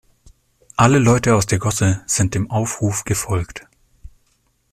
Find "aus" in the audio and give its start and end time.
1.35-1.45